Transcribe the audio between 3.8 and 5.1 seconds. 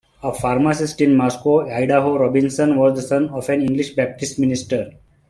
Baptist minister.